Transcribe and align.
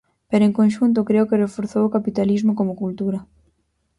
Pero 0.29 0.43
en 0.45 0.53
conxunto 0.59 1.07
creo 1.09 1.27
que 1.29 1.41
reforzou 1.45 1.83
o 1.85 1.93
capitalismo 1.95 2.51
como 2.59 2.79
cultura. 2.81 3.19